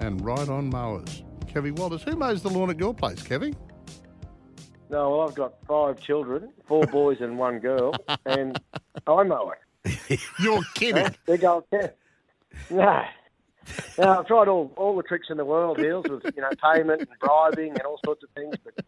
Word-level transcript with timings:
And 0.00 0.24
right 0.24 0.48
on 0.48 0.70
mowers. 0.70 1.22
Kevy 1.46 1.72
Walters. 1.76 2.02
Who 2.02 2.16
mows 2.16 2.42
the 2.42 2.48
lawn 2.50 2.70
at 2.70 2.78
your 2.78 2.94
place, 2.94 3.22
Kevy? 3.22 3.54
No, 4.88 5.10
well, 5.10 5.28
I've 5.28 5.34
got 5.34 5.54
five 5.68 6.00
children, 6.00 6.52
four 6.66 6.84
boys 6.86 7.18
and 7.20 7.38
one 7.38 7.60
girl, 7.60 7.94
and 8.26 8.60
I 9.06 9.22
mow 9.22 9.52
it. 9.84 10.20
You're 10.40 10.62
kidding. 10.74 11.14
Old 11.46 11.64
cat. 11.70 11.96
No. 12.70 13.02
No, 13.98 14.18
I've 14.18 14.26
tried 14.26 14.48
all, 14.48 14.72
all 14.76 14.96
the 14.96 15.02
tricks 15.04 15.28
in 15.30 15.36
the 15.36 15.44
world, 15.44 15.76
deals 15.76 16.06
with 16.08 16.24
you 16.34 16.42
know 16.42 16.50
payment 16.62 17.02
and 17.02 17.10
bribing 17.20 17.70
and 17.70 17.82
all 17.82 18.00
sorts 18.04 18.24
of 18.24 18.30
things, 18.30 18.56
but 18.64 18.84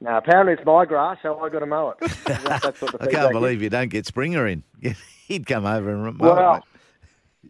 no, 0.00 0.16
apparently 0.16 0.52
it's 0.52 0.64
my 0.64 0.84
grass, 0.84 1.18
so 1.22 1.40
I've 1.40 1.50
got 1.50 1.60
to 1.60 1.66
mow 1.66 1.90
it. 1.90 1.96
That's, 2.24 2.44
that's 2.62 2.80
what 2.80 2.92
the 2.92 3.02
I 3.02 3.10
can't 3.10 3.30
is. 3.30 3.32
believe 3.32 3.60
you 3.60 3.70
don't 3.70 3.88
get 3.88 4.06
Springer 4.06 4.46
in. 4.46 4.62
He'd 5.26 5.46
come 5.46 5.66
over 5.66 5.90
and 5.90 6.16
mow 6.16 6.34
Well, 6.34 6.54
it. 6.56 6.62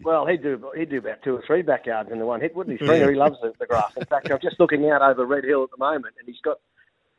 Well, 0.03 0.27
he'd 0.27 0.43
do 0.43 0.71
he'd 0.77 0.91
do 0.91 0.99
about 0.99 1.23
two 1.23 1.37
or 1.37 1.43
three 1.47 1.63
backyards 1.63 2.11
in 2.13 2.19
the 2.19 2.27
one 2.27 2.41
hit, 2.41 2.55
wouldn't 2.55 2.79
he? 2.79 2.85
Springer, 2.85 3.11
he 3.11 3.17
loves 3.17 3.37
the, 3.43 3.53
the 3.59 3.67
grass. 3.67 3.93
In 3.97 4.05
fact, 4.05 4.31
I'm 4.31 4.41
just 4.41 4.61
looking 4.61 4.89
out 4.91 5.03
over 5.03 5.25
Red 5.25 5.45
Hill 5.45 5.65
at 5.65 5.71
the 5.71 5.79
moment, 5.79 6.15
and 6.19 6.27
he's 6.27 6.41
got 6.43 6.59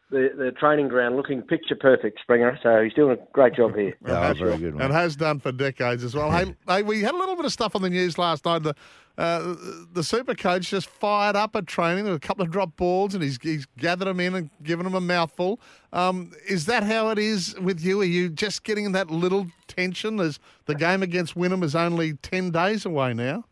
the, 0.10 0.30
the 0.36 0.52
training 0.52 0.88
ground 0.88 1.16
looking 1.16 1.42
picture 1.42 1.76
perfect, 1.76 2.20
Springer. 2.22 2.58
So 2.64 2.84
he's 2.84 2.94
doing 2.94 3.18
a 3.18 3.32
great 3.32 3.56
job 3.56 3.76
here. 3.76 3.96
mate. 4.02 4.12
Oh, 4.12 4.34
very 4.34 4.58
good 4.58 4.76
And 4.76 4.94
has 4.94 5.16
done 5.16 5.40
for 5.40 5.52
decades 5.52 6.04
as 6.04 6.16
well. 6.16 6.32
hey, 6.32 6.56
hey, 6.68 6.84
we 6.84 7.02
had 7.02 7.14
a 7.14 7.18
little 7.18 7.36
bit 7.36 7.46
of 7.46 7.52
stuff 7.52 7.76
on 7.76 7.82
the 7.82 7.90
news 7.90 8.18
last 8.18 8.46
night. 8.46 8.64
The 8.64 8.76
uh, 9.20 9.54
the 9.92 10.02
super 10.02 10.34
coach 10.34 10.70
just 10.70 10.88
fired 10.88 11.36
up 11.36 11.54
at 11.54 11.68
training. 11.68 12.06
There 12.06 12.14
were 12.14 12.18
a 12.18 12.22
couple 12.22 12.46
of 12.46 12.52
drop 12.52 12.78
balls, 12.78 13.14
and 13.14 13.22
he's, 13.22 13.38
he's 13.42 13.66
gathered 13.78 14.06
them 14.06 14.22
in 14.22 14.34
and 14.34 14.50
given 14.64 14.86
them 14.86 14.96
a 14.96 15.02
mouthful. 15.02 15.60
Um, 15.92 16.32
is 16.48 16.68
that 16.68 16.84
how 16.84 17.10
it 17.10 17.20
is 17.20 17.54
with 17.60 17.82
you? 17.82 18.00
Are 18.00 18.06
you 18.06 18.30
just 18.30 18.64
getting 18.64 18.94
that 18.94 19.12
little 19.12 19.48
tension 19.68 20.22
as 20.22 20.40
the 20.68 20.76
game 20.76 21.04
against 21.04 21.36
Wynnum 21.36 21.64
is 21.64 21.76
only 21.76 22.14
10 22.14 22.52
days 22.52 22.86
away 22.86 23.14
now? 23.14 23.44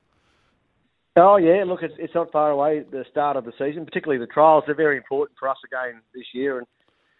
Oh 1.17 1.37
yeah, 1.37 1.63
look, 1.65 1.81
it's, 1.81 1.95
it's 1.97 2.13
not 2.13 2.31
far 2.31 2.51
away. 2.51 2.83
The 2.91 3.03
start 3.09 3.37
of 3.37 3.45
the 3.45 3.51
season, 3.57 3.85
particularly 3.85 4.23
the 4.23 4.31
trials, 4.31 4.63
they're 4.65 4.75
very 4.75 4.97
important 4.97 5.37
for 5.39 5.49
us 5.49 5.57
again 5.65 6.01
this 6.13 6.25
year. 6.31 6.59
And 6.59 6.67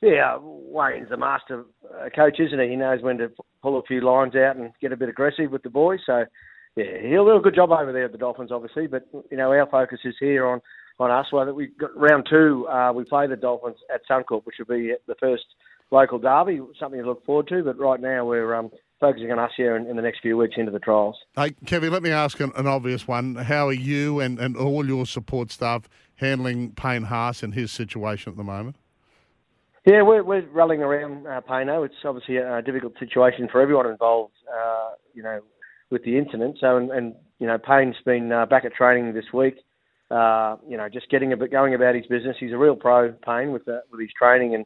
yeah, 0.04 0.38
Wayne's 0.40 1.10
the 1.10 1.18
master 1.18 1.66
uh, 1.90 2.10
coach, 2.16 2.40
isn't 2.40 2.60
he? 2.60 2.70
He 2.70 2.76
knows 2.76 3.02
when 3.02 3.18
to 3.18 3.32
pull 3.64 3.80
a 3.80 3.84
few 3.84 4.02
lines 4.02 4.36
out 4.36 4.56
and 4.56 4.72
get 4.80 4.92
a 4.92 4.98
bit 4.98 5.10
aggressive 5.10 5.52
with 5.52 5.64
the 5.64 5.72
boys. 5.72 6.00
So 6.06 6.26
yeah, 6.76 7.02
he'll 7.10 7.26
do 7.26 7.38
a 7.38 7.42
good 7.42 7.56
job 7.56 7.72
over 7.72 7.92
there 7.92 8.06
at 8.06 8.12
the 8.12 8.20
Dolphins, 8.20 8.52
obviously. 8.52 8.86
But 8.86 9.08
you 9.32 9.38
know, 9.38 9.52
our 9.52 9.68
focus 9.68 10.00
is 10.06 10.16
here 10.20 10.46
on 10.46 10.62
on 11.00 11.10
us. 11.10 11.26
Well, 11.32 11.52
we 11.52 11.68
got 11.80 11.98
round 11.98 12.28
two. 12.30 12.68
Uh, 12.68 12.94
we 12.94 13.04
play 13.04 13.26
the 13.26 13.36
Dolphins 13.36 13.78
at 13.94 14.02
Suncorp, 14.10 14.46
which 14.46 14.58
will 14.60 14.78
be 14.78 14.94
the 15.08 15.16
first 15.20 15.46
local 15.90 16.20
derby, 16.20 16.60
something 16.80 17.02
to 17.02 17.08
look 17.08 17.26
forward 17.26 17.48
to. 17.48 17.64
But 17.64 17.80
right 17.80 18.00
now, 18.00 18.26
we're 18.26 18.54
um, 18.54 18.70
focusing 19.00 19.32
on 19.32 19.40
us 19.40 19.52
here 19.56 19.76
in, 19.76 19.86
in 19.88 19.96
the 19.96 20.02
next 20.02 20.22
few 20.22 20.38
weeks 20.38 20.56
into 20.58 20.72
the 20.72 20.80
trials. 20.80 21.16
Hey, 21.36 21.52
Kevin, 21.66 21.92
let 21.92 22.04
me 22.04 22.12
ask 22.12 22.40
an, 22.40 22.52
an 22.56 22.68
obvious 22.68 23.08
one. 23.08 23.36
How 23.36 23.68
are 23.68 23.74
you 23.74 24.20
and, 24.20 24.40
and 24.40 24.58
all 24.58 24.86
your 24.86 25.06
support 25.06 25.52
staff 25.52 25.88
handling 26.16 26.72
Payne 26.72 27.04
Haas 27.04 27.44
and 27.44 27.54
his 27.54 27.72
situation 27.72 28.32
at 28.32 28.38
the 28.38 28.44
moment? 28.44 28.76
Yeah, 29.86 30.02
we're, 30.02 30.24
we're 30.24 30.46
rallying 30.50 30.82
around 30.82 31.28
uh, 31.28 31.42
Pano. 31.50 31.86
It's 31.86 31.96
obviously 32.04 32.38
a, 32.38 32.58
a 32.58 32.62
difficult 32.62 32.94
situation 33.00 33.48
for 33.50 33.62
everyone 33.62 33.88
involved, 33.88 34.34
uh, 34.54 34.90
you 35.14 35.24
know, 35.24 35.40
with 35.90 36.04
the 36.04 36.18
incident. 36.18 36.58
So, 36.60 36.76
and, 36.76 36.92
and 36.92 37.16
you 37.40 37.48
know, 37.48 37.58
Payne's 37.58 37.96
been 38.04 38.32
uh, 38.32 38.46
back 38.46 38.66
at 38.66 38.74
training 38.74 39.14
this 39.14 39.32
week. 39.34 39.56
Uh, 40.10 40.58
you 40.68 40.78
know, 40.78 40.90
just 40.90 41.10
getting 41.10 41.34
a 41.34 41.38
bit 41.38 41.52
going 41.52 41.74
about 41.74 41.96
his 41.96 42.06
business. 42.08 42.36
He's 42.40 42.52
a 42.52 42.58
real 42.58 42.76
pro, 42.76 43.14
Payne, 43.26 43.52
with 43.52 43.66
the, 43.66 43.82
with 43.92 44.02
his 44.02 44.10
training 44.18 44.56
and 44.56 44.66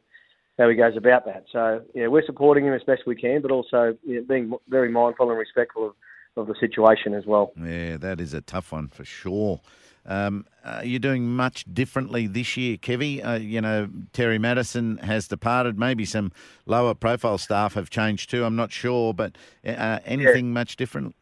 how 0.58 0.68
he 0.68 0.74
goes 0.74 0.96
about 0.96 1.24
that. 1.26 1.44
So, 1.50 1.82
yeah, 1.94 2.08
we're 2.08 2.24
supporting 2.26 2.66
him 2.66 2.74
as 2.74 2.82
best 2.84 3.02
we 3.06 3.16
can, 3.16 3.42
but 3.42 3.50
also 3.50 3.96
know, 4.04 4.24
being 4.28 4.54
very 4.68 4.90
mindful 4.90 5.30
and 5.30 5.38
respectful 5.38 5.86
of, 5.86 5.94
of 6.36 6.46
the 6.46 6.54
situation 6.60 7.14
as 7.14 7.24
well. 7.26 7.52
Yeah, 7.56 7.96
that 7.98 8.20
is 8.20 8.34
a 8.34 8.40
tough 8.40 8.72
one 8.72 8.88
for 8.88 9.04
sure. 9.04 9.60
Um, 10.04 10.46
are 10.64 10.84
you 10.84 10.98
doing 10.98 11.28
much 11.36 11.64
differently 11.72 12.26
this 12.26 12.56
year, 12.56 12.76
Kevy? 12.76 13.24
Uh, 13.24 13.34
you 13.34 13.60
know, 13.60 13.88
Terry 14.12 14.38
Matterson 14.38 14.98
has 14.98 15.28
departed. 15.28 15.78
Maybe 15.78 16.04
some 16.04 16.32
lower 16.66 16.94
profile 16.94 17.38
staff 17.38 17.74
have 17.74 17.88
changed 17.88 18.28
too. 18.28 18.44
I'm 18.44 18.56
not 18.56 18.72
sure, 18.72 19.14
but 19.14 19.36
uh, 19.64 20.00
anything 20.04 20.52
much 20.52 20.76
different? 20.76 21.14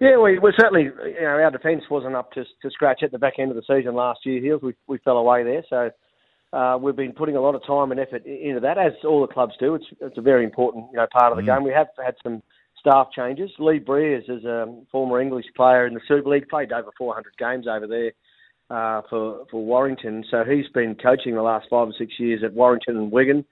Yeah, 0.00 0.16
we, 0.18 0.38
we 0.38 0.52
certainly, 0.56 0.84
you 0.84 1.20
know, 1.22 1.26
our 1.28 1.50
defence 1.50 1.84
wasn't 1.90 2.14
up 2.14 2.32
to, 2.32 2.44
to 2.44 2.70
scratch 2.70 3.02
at 3.02 3.12
the 3.12 3.18
back 3.18 3.34
end 3.38 3.50
of 3.50 3.56
the 3.56 3.62
season 3.62 3.94
last 3.94 4.20
year. 4.24 4.40
Heels, 4.40 4.62
we, 4.62 4.74
we 4.86 4.98
fell 4.98 5.18
away 5.18 5.42
there. 5.42 5.64
So 5.68 5.90
uh, 6.52 6.78
we've 6.80 6.96
been 6.96 7.12
putting 7.12 7.36
a 7.36 7.40
lot 7.40 7.54
of 7.54 7.66
time 7.66 7.90
and 7.90 8.00
effort 8.00 8.24
into 8.24 8.60
that, 8.60 8.78
as 8.78 8.92
all 9.04 9.20
the 9.20 9.32
clubs 9.32 9.54
do. 9.60 9.74
It's 9.74 9.84
it's 10.00 10.18
a 10.18 10.22
very 10.22 10.44
important, 10.44 10.86
you 10.92 10.96
know, 10.96 11.06
part 11.12 11.32
of 11.32 11.36
the 11.36 11.42
game. 11.42 11.62
We 11.62 11.72
have 11.72 11.88
had 12.02 12.14
some 12.22 12.42
staff 12.80 13.08
changes. 13.14 13.50
Lee 13.58 13.78
Briers 13.78 14.24
is 14.28 14.44
a 14.44 14.74
former 14.90 15.20
English 15.20 15.46
player 15.56 15.86
in 15.86 15.94
the 15.94 16.00
Super 16.08 16.30
League, 16.30 16.48
played 16.48 16.72
over 16.72 16.90
400 16.96 17.36
games 17.38 17.66
over 17.66 17.86
there 17.86 18.12
uh, 18.70 19.02
for 19.10 19.44
for 19.50 19.64
Warrington. 19.64 20.24
So 20.30 20.44
he's 20.44 20.68
been 20.72 20.94
coaching 20.94 21.34
the 21.34 21.42
last 21.42 21.66
five 21.68 21.88
or 21.88 21.94
six 21.98 22.12
years 22.18 22.42
at 22.44 22.54
Warrington 22.54 22.96
and 22.96 23.12
Wigan, 23.12 23.44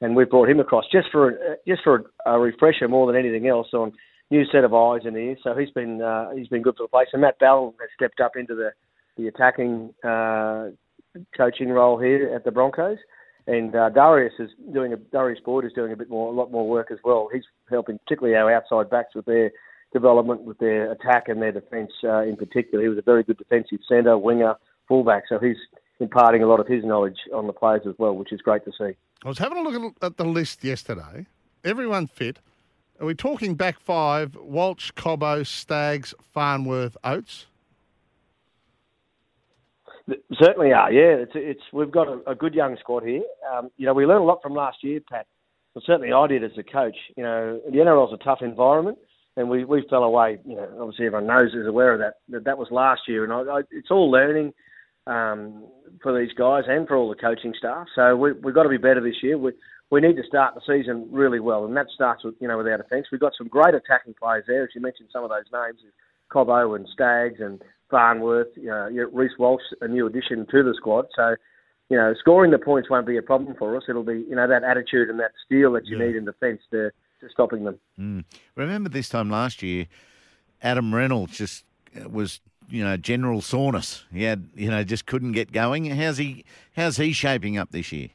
and 0.00 0.14
we've 0.14 0.30
brought 0.30 0.50
him 0.50 0.60
across 0.60 0.84
just 0.92 1.08
for 1.10 1.30
uh, 1.30 1.54
just 1.66 1.82
for 1.82 2.10
a 2.26 2.38
refresher 2.38 2.88
more 2.88 3.06
than 3.06 3.16
anything 3.16 3.48
else 3.48 3.68
on 3.72 3.92
new 4.30 4.44
set 4.52 4.64
of 4.64 4.74
eyes 4.74 5.02
and 5.04 5.16
ears. 5.16 5.38
So 5.42 5.54
he's 5.54 5.70
been 5.70 6.02
uh, 6.02 6.30
he's 6.34 6.48
been 6.48 6.62
good 6.62 6.76
for 6.76 6.84
the 6.84 6.88
place. 6.88 7.08
And 7.12 7.22
Matt 7.22 7.38
Bell 7.38 7.74
has 7.80 7.88
stepped 7.94 8.20
up 8.20 8.32
into 8.36 8.54
the 8.54 8.70
the 9.16 9.28
attacking 9.28 9.94
uh, 10.02 10.68
coaching 11.36 11.68
role 11.68 11.98
here 11.98 12.32
at 12.34 12.44
the 12.44 12.50
Broncos. 12.50 12.98
And 13.46 13.74
uh, 13.74 13.88
Darius 13.90 14.34
is 14.38 14.50
doing 14.72 14.92
a 14.92 14.96
Darius 14.96 15.40
Boyd 15.44 15.64
is 15.64 15.72
doing 15.72 15.92
a 15.92 15.96
bit 15.96 16.08
more, 16.08 16.28
a 16.32 16.34
lot 16.34 16.52
more 16.52 16.68
work 16.68 16.90
as 16.92 16.98
well. 17.04 17.28
He's 17.32 17.42
helping 17.68 17.98
particularly 17.98 18.36
our 18.36 18.52
outside 18.52 18.88
backs 18.88 19.14
with 19.14 19.24
their 19.24 19.50
development, 19.92 20.42
with 20.42 20.58
their 20.58 20.92
attack 20.92 21.28
and 21.28 21.42
their 21.42 21.52
defence 21.52 21.90
uh, 22.04 22.22
in 22.22 22.36
particular. 22.36 22.82
He 22.82 22.88
was 22.88 22.98
a 22.98 23.02
very 23.02 23.24
good 23.24 23.38
defensive 23.38 23.80
centre, 23.88 24.16
winger, 24.16 24.54
fullback. 24.86 25.24
So 25.28 25.40
he's 25.40 25.56
imparting 25.98 26.42
a 26.42 26.46
lot 26.46 26.60
of 26.60 26.68
his 26.68 26.84
knowledge 26.84 27.18
on 27.34 27.46
the 27.48 27.52
players 27.52 27.82
as 27.86 27.94
well, 27.98 28.14
which 28.14 28.32
is 28.32 28.40
great 28.40 28.64
to 28.64 28.72
see. 28.78 28.96
I 29.24 29.28
was 29.28 29.38
having 29.38 29.58
a 29.58 29.68
look 29.68 29.94
at- 30.02 30.16
the 30.16 30.24
list 30.24 30.62
yesterday. 30.62 31.26
Everyone 31.64 32.06
fit. 32.06 32.38
Are 33.00 33.06
we 33.06 33.14
talking 33.14 33.54
back 33.54 33.80
five? 33.80 34.36
Walsh, 34.36 34.92
Cobbo, 34.92 35.44
Staggs, 35.44 36.14
Farnworth, 36.20 36.96
Oates. 37.02 37.46
Certainly 40.38 40.72
are. 40.72 40.92
Yeah, 40.92 41.22
it's 41.22 41.32
it's 41.34 41.62
we've 41.72 41.90
got 41.90 42.08
a, 42.08 42.30
a 42.30 42.34
good 42.34 42.54
young 42.54 42.76
squad 42.80 43.04
here. 43.04 43.22
Um, 43.52 43.70
you 43.76 43.86
know, 43.86 43.94
we 43.94 44.06
learned 44.06 44.22
a 44.22 44.26
lot 44.26 44.40
from 44.42 44.54
last 44.54 44.78
year, 44.82 45.00
Pat. 45.08 45.26
Well, 45.74 45.82
certainly 45.86 46.12
I 46.12 46.26
did 46.26 46.44
as 46.44 46.50
a 46.58 46.62
coach. 46.62 46.96
You 47.16 47.22
know, 47.22 47.60
the 47.70 47.78
NRL's 47.78 48.12
a 48.12 48.22
tough 48.22 48.40
environment, 48.42 48.98
and 49.36 49.48
we, 49.48 49.64
we 49.64 49.84
fell 49.88 50.02
away. 50.02 50.38
You 50.44 50.56
know, 50.56 50.68
obviously 50.80 51.06
everyone 51.06 51.28
knows 51.28 51.54
is 51.54 51.66
aware 51.66 51.92
of 51.92 52.00
that. 52.00 52.14
That, 52.28 52.44
that 52.44 52.58
was 52.58 52.68
last 52.70 53.02
year, 53.06 53.24
and 53.24 53.32
I, 53.32 53.58
I, 53.58 53.60
it's 53.70 53.90
all 53.90 54.10
learning 54.10 54.52
um, 55.06 55.64
for 56.02 56.18
these 56.18 56.32
guys 56.36 56.64
and 56.66 56.86
for 56.86 56.96
all 56.96 57.08
the 57.08 57.14
coaching 57.14 57.54
staff. 57.56 57.86
So 57.94 58.16
we, 58.16 58.32
we've 58.32 58.54
got 58.54 58.64
to 58.64 58.68
be 58.68 58.76
better 58.78 59.00
this 59.00 59.22
year. 59.22 59.38
We 59.38 59.52
we 59.90 60.00
need 60.00 60.16
to 60.16 60.26
start 60.26 60.54
the 60.54 60.62
season 60.66 61.06
really 61.10 61.40
well, 61.40 61.64
and 61.64 61.76
that 61.76 61.86
starts 61.94 62.24
with 62.24 62.34
you 62.40 62.48
know 62.48 62.58
with 62.58 62.66
our 62.66 62.78
defence. 62.78 63.06
We've 63.12 63.20
got 63.20 63.34
some 63.38 63.48
great 63.48 63.74
attacking 63.74 64.14
players 64.14 64.44
there, 64.48 64.64
as 64.64 64.70
you 64.74 64.80
mentioned 64.80 65.10
some 65.12 65.22
of 65.22 65.30
those 65.30 65.50
names, 65.52 65.80
Cobbo 66.32 66.76
and 66.76 66.88
Staggs 66.92 67.40
and 67.40 67.62
Farnworth. 67.92 68.48
You 68.56 68.70
know, 68.70 68.88
Reece 69.12 69.38
Walsh, 69.38 69.62
a 69.80 69.86
new 69.86 70.08
addition 70.08 70.46
to 70.50 70.62
the 70.64 70.74
squad. 70.76 71.06
So 71.14 71.36
you 71.92 71.98
know, 71.98 72.14
scoring 72.18 72.50
the 72.50 72.58
points 72.58 72.88
won't 72.88 73.06
be 73.06 73.18
a 73.18 73.22
problem 73.22 73.54
for 73.58 73.76
us. 73.76 73.82
It'll 73.86 74.02
be, 74.02 74.24
you 74.26 74.34
know, 74.34 74.48
that 74.48 74.64
attitude 74.64 75.10
and 75.10 75.20
that 75.20 75.32
steel 75.44 75.72
that 75.72 75.84
you 75.84 75.98
need 75.98 76.16
in 76.16 76.24
defence 76.24 76.62
to, 76.70 76.90
to 77.20 77.28
stopping 77.30 77.64
them. 77.64 77.78
Mm. 78.00 78.24
Remember 78.54 78.88
this 78.88 79.10
time 79.10 79.28
last 79.28 79.62
year, 79.62 79.86
Adam 80.62 80.94
Reynolds 80.94 81.36
just 81.36 81.66
uh, 81.94 82.08
was, 82.08 82.40
you 82.70 82.82
know, 82.82 82.96
general 82.96 83.42
soreness. 83.42 84.06
He 84.10 84.22
had, 84.22 84.48
you 84.54 84.70
know, 84.70 84.82
just 84.84 85.04
couldn't 85.04 85.32
get 85.32 85.52
going. 85.52 85.84
How's 85.84 86.16
he? 86.16 86.46
How's 86.74 86.96
he 86.96 87.12
shaping 87.12 87.58
up 87.58 87.72
this 87.72 87.92
year? 87.92 88.08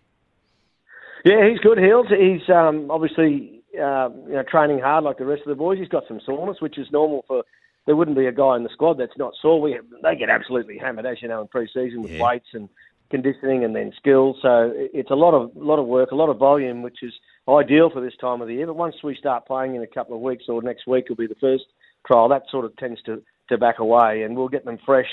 Yeah, 1.23 1.47
he's 1.47 1.59
good, 1.59 1.77
Hills. 1.77 2.07
He's 2.09 2.49
um, 2.49 2.89
obviously 2.89 3.61
uh, 3.79 4.09
you 4.25 4.33
know 4.33 4.43
training 4.49 4.79
hard 4.79 5.03
like 5.03 5.19
the 5.19 5.25
rest 5.25 5.43
of 5.43 5.49
the 5.49 5.55
boys. 5.55 5.77
He's 5.77 5.87
got 5.87 6.03
some 6.07 6.19
soreness, 6.25 6.61
which 6.61 6.79
is 6.79 6.87
normal 6.91 7.25
for. 7.27 7.43
There 7.87 7.95
wouldn't 7.95 8.17
be 8.17 8.27
a 8.27 8.31
guy 8.31 8.55
in 8.57 8.63
the 8.63 8.69
squad 8.73 8.99
that's 8.99 9.17
not 9.17 9.33
sore. 9.41 9.59
We 9.59 9.79
they 10.03 10.15
get 10.15 10.29
absolutely 10.29 10.77
hammered, 10.77 11.05
as 11.07 11.21
you 11.21 11.27
know, 11.29 11.41
in 11.41 11.47
pre-season 11.47 12.03
with 12.03 12.11
Yeah. 12.11 12.21
weights 12.21 12.49
and 12.53 12.69
conditioning 13.09 13.63
and 13.63 13.73
then 13.73 13.93
skills. 13.95 14.37
So 14.41 14.71
it's 14.75 15.09
a 15.09 15.15
lot 15.15 15.33
of 15.33 15.55
lot 15.55 15.79
of 15.79 15.87
work, 15.87 16.11
a 16.11 16.15
lot 16.15 16.29
of 16.29 16.37
volume, 16.37 16.81
which 16.83 17.01
is 17.01 17.13
ideal 17.47 17.89
for 17.89 18.01
this 18.01 18.15
time 18.17 18.41
of 18.41 18.49
the 18.49 18.55
year. 18.55 18.67
But 18.67 18.75
once 18.75 18.95
we 19.03 19.15
start 19.15 19.47
playing 19.47 19.75
in 19.75 19.81
a 19.81 19.87
couple 19.87 20.15
of 20.15 20.21
weeks 20.21 20.43
or 20.49 20.61
next 20.61 20.85
week 20.85 21.07
will 21.07 21.15
be 21.15 21.27
the 21.27 21.35
first 21.35 21.63
trial, 22.05 22.27
that 22.27 22.43
sort 22.51 22.65
of 22.65 22.75
tends 22.75 23.01
to, 23.03 23.23
to 23.49 23.57
back 23.57 23.79
away, 23.79 24.23
and 24.23 24.35
we'll 24.35 24.49
get 24.49 24.65
them 24.65 24.77
fresh 24.85 25.09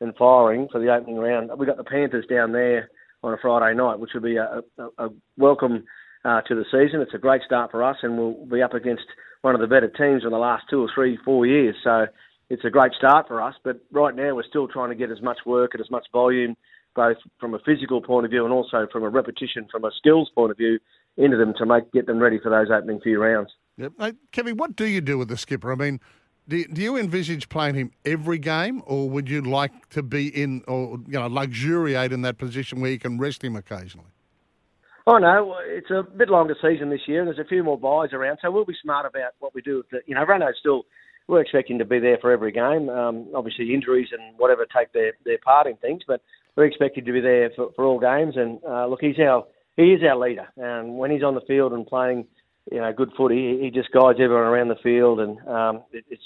and 0.00 0.14
firing 0.16 0.68
for 0.70 0.80
the 0.80 0.92
opening 0.92 1.16
round. 1.16 1.50
We've 1.56 1.68
got 1.68 1.76
the 1.76 1.84
Panthers 1.84 2.26
down 2.26 2.52
there 2.52 2.90
on 3.22 3.32
a 3.32 3.38
Friday 3.38 3.76
night, 3.76 4.00
which 4.00 4.10
will 4.14 4.20
be 4.20 4.36
a, 4.36 4.62
a, 4.78 5.06
a 5.06 5.08
welcome 5.38 5.84
uh, 6.26 6.40
to 6.42 6.54
the 6.54 6.64
season. 6.64 7.00
It's 7.00 7.14
a 7.14 7.18
great 7.18 7.42
start 7.46 7.70
for 7.70 7.84
us, 7.84 7.96
and 8.02 8.18
we'll 8.18 8.46
be 8.46 8.62
up 8.62 8.74
against 8.74 9.04
one 9.42 9.54
of 9.54 9.60
the 9.60 9.68
better 9.68 9.88
teams 9.88 10.24
in 10.24 10.30
the 10.30 10.38
last 10.38 10.64
two 10.68 10.82
or 10.82 10.90
three, 10.92 11.16
four 11.24 11.46
years. 11.46 11.76
So 11.84 12.06
it's 12.50 12.64
a 12.64 12.70
great 12.70 12.92
start 12.98 13.28
for 13.28 13.40
us. 13.40 13.54
But 13.62 13.80
right 13.92 14.14
now, 14.14 14.34
we're 14.34 14.48
still 14.48 14.66
trying 14.66 14.90
to 14.90 14.96
get 14.96 15.10
as 15.10 15.22
much 15.22 15.38
work 15.46 15.72
and 15.74 15.80
as 15.80 15.90
much 15.90 16.06
volume, 16.12 16.56
both 16.96 17.18
from 17.38 17.54
a 17.54 17.60
physical 17.60 18.02
point 18.02 18.24
of 18.24 18.30
view 18.30 18.44
and 18.44 18.52
also 18.52 18.88
from 18.90 19.04
a 19.04 19.08
repetition, 19.08 19.68
from 19.70 19.84
a 19.84 19.90
skills 19.96 20.28
point 20.34 20.50
of 20.50 20.56
view, 20.56 20.80
into 21.16 21.36
them 21.36 21.54
to 21.58 21.64
make 21.64 21.90
get 21.92 22.06
them 22.06 22.18
ready 22.18 22.40
for 22.42 22.50
those 22.50 22.68
opening 22.76 23.00
few 23.00 23.22
rounds. 23.22 23.52
Yep. 23.78 23.92
Hey, 23.98 24.12
Kevin, 24.32 24.56
what 24.56 24.74
do 24.74 24.86
you 24.86 25.00
do 25.00 25.18
with 25.18 25.28
the 25.28 25.36
skipper? 25.36 25.70
I 25.70 25.76
mean, 25.76 26.00
do, 26.48 26.64
do 26.64 26.82
you 26.82 26.96
envisage 26.96 27.48
playing 27.48 27.74
him 27.74 27.92
every 28.04 28.38
game, 28.38 28.82
or 28.86 29.08
would 29.10 29.28
you 29.28 29.42
like 29.42 29.88
to 29.90 30.02
be 30.02 30.28
in, 30.28 30.62
or 30.66 30.98
you 31.06 31.18
know, 31.18 31.26
luxuriate 31.28 32.12
in 32.12 32.22
that 32.22 32.38
position 32.38 32.80
where 32.80 32.90
you 32.90 32.98
can 32.98 33.18
rest 33.18 33.44
him 33.44 33.54
occasionally? 33.54 34.08
Oh 35.08 35.18
no, 35.18 35.54
it's 35.64 35.90
a 35.90 36.02
bit 36.02 36.28
longer 36.28 36.56
season 36.60 36.90
this 36.90 37.06
year, 37.06 37.20
and 37.20 37.28
there's 37.28 37.38
a 37.38 37.48
few 37.48 37.62
more 37.62 37.78
byes 37.78 38.12
around, 38.12 38.38
so 38.42 38.50
we'll 38.50 38.64
be 38.64 38.74
smart 38.82 39.06
about 39.06 39.32
what 39.38 39.54
we 39.54 39.62
do. 39.62 39.76
With 39.76 39.90
the, 39.90 39.98
you 40.06 40.16
know, 40.16 40.26
Reynolds 40.26 40.58
still 40.58 40.82
we're 41.28 41.40
expecting 41.40 41.78
to 41.78 41.84
be 41.84 41.98
there 41.98 42.18
for 42.20 42.32
every 42.32 42.52
game. 42.52 42.88
Um, 42.88 43.28
obviously, 43.34 43.72
injuries 43.72 44.08
and 44.12 44.36
whatever 44.38 44.66
take 44.66 44.92
their, 44.92 45.12
their 45.24 45.38
part 45.38 45.66
in 45.66 45.76
things, 45.76 46.02
but 46.06 46.22
we're 46.56 46.66
expected 46.66 47.04
to 47.06 47.12
be 47.12 47.20
there 47.20 47.50
for, 47.54 47.70
for 47.74 47.84
all 47.84 48.00
games. 48.00 48.34
And 48.36 48.58
uh, 48.68 48.86
look, 48.86 49.00
he's 49.00 49.18
our 49.18 49.44
he 49.76 49.92
is 49.92 50.02
our 50.02 50.16
leader, 50.18 50.48
and 50.56 50.98
when 50.98 51.10
he's 51.10 51.22
on 51.22 51.34
the 51.34 51.40
field 51.42 51.72
and 51.72 51.86
playing, 51.86 52.26
you 52.72 52.80
know, 52.80 52.92
good 52.92 53.10
footy, 53.16 53.58
he, 53.58 53.64
he 53.64 53.70
just 53.70 53.92
guides 53.92 54.18
everyone 54.20 54.46
around 54.46 54.68
the 54.68 54.82
field, 54.82 55.20
and 55.20 55.38
um, 55.46 55.82
it, 55.92 56.04
it's 56.10 56.22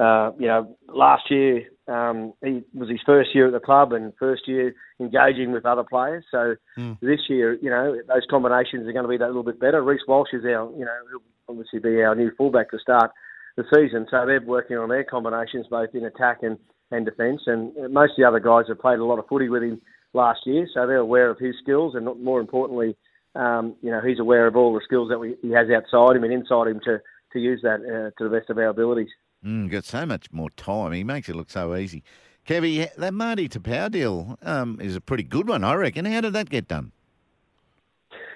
uh, 0.00 0.32
you 0.38 0.46
know, 0.46 0.76
last 0.88 1.30
year 1.30 1.64
um, 1.88 2.32
he 2.44 2.62
was 2.72 2.88
his 2.88 3.00
first 3.04 3.34
year 3.34 3.48
at 3.48 3.52
the 3.52 3.60
club 3.60 3.92
and 3.92 4.12
first 4.18 4.46
year 4.46 4.74
engaging 5.00 5.52
with 5.52 5.66
other 5.66 5.82
players. 5.82 6.24
So 6.30 6.54
mm. 6.78 6.98
this 7.00 7.20
year, 7.28 7.58
you 7.60 7.68
know, 7.68 7.96
those 8.06 8.26
combinations 8.30 8.88
are 8.88 8.92
going 8.92 9.04
to 9.04 9.08
be 9.08 9.18
that 9.18 9.26
little 9.26 9.42
bit 9.42 9.60
better. 9.60 9.82
Reece 9.82 10.02
Walsh 10.06 10.30
is 10.32 10.44
our, 10.44 10.70
you 10.76 10.84
know, 10.84 10.96
he'll 11.10 11.22
obviously 11.48 11.80
be 11.80 12.00
our 12.02 12.14
new 12.14 12.30
fullback 12.38 12.70
to 12.70 12.78
start 12.78 13.10
the 13.56 13.64
season. 13.74 14.06
So 14.10 14.24
they're 14.24 14.40
working 14.40 14.78
on 14.78 14.88
their 14.88 15.04
combinations 15.04 15.66
both 15.68 15.90
in 15.94 16.04
attack 16.04 16.38
and, 16.42 16.56
and 16.92 17.04
defence. 17.04 17.42
And 17.46 17.72
most 17.92 18.12
of 18.12 18.16
the 18.18 18.28
other 18.28 18.40
guys 18.40 18.66
have 18.68 18.80
played 18.80 19.00
a 19.00 19.04
lot 19.04 19.18
of 19.18 19.26
footy 19.28 19.48
with 19.48 19.62
him 19.62 19.80
last 20.12 20.40
year, 20.46 20.66
so 20.72 20.86
they're 20.86 20.96
aware 20.96 21.30
of 21.30 21.38
his 21.38 21.54
skills 21.62 21.94
and 21.94 22.08
more 22.22 22.40
importantly, 22.40 22.96
um, 23.34 23.76
you 23.80 23.90
know, 23.90 24.00
he's 24.00 24.18
aware 24.18 24.46
of 24.46 24.56
all 24.56 24.74
the 24.74 24.80
skills 24.84 25.08
that 25.08 25.18
we, 25.18 25.36
he 25.42 25.50
has 25.50 25.68
outside 25.70 26.16
him 26.16 26.24
and 26.24 26.32
inside 26.32 26.66
him 26.66 26.80
to, 26.84 26.98
to 27.32 27.38
use 27.38 27.60
that 27.62 27.80
uh, 27.80 28.10
to 28.18 28.28
the 28.28 28.36
best 28.36 28.50
of 28.50 28.58
our 28.58 28.66
abilities. 28.66 29.08
Mm, 29.44 29.70
got 29.70 29.84
so 29.84 30.04
much 30.04 30.32
more 30.32 30.50
time. 30.50 30.92
He 30.92 31.04
makes 31.04 31.28
it 31.28 31.36
look 31.36 31.50
so 31.50 31.74
easy. 31.74 32.02
Kevy, 32.46 32.92
that 32.96 33.14
Marty 33.14 33.48
Taupau 33.48 33.90
deal 33.90 34.38
um, 34.42 34.78
is 34.80 34.96
a 34.96 35.00
pretty 35.00 35.22
good 35.22 35.48
one, 35.48 35.64
I 35.64 35.74
reckon. 35.74 36.04
How 36.04 36.20
did 36.20 36.32
that 36.32 36.50
get 36.50 36.68
done? 36.68 36.92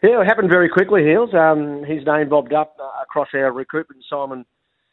Yeah, 0.02 0.20
it 0.20 0.26
happened 0.26 0.50
very 0.50 0.68
quickly, 0.68 1.02
Heels. 1.02 1.32
Um, 1.34 1.82
his 1.84 2.04
name 2.06 2.28
bobbed 2.28 2.52
up 2.52 2.76
uh, 2.78 3.02
across 3.02 3.28
our 3.34 3.50
recruitment. 3.52 4.04
Simon 4.08 4.44